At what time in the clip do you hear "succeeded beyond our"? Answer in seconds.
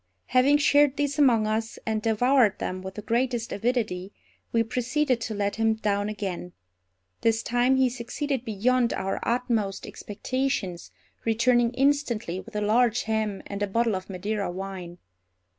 7.87-9.19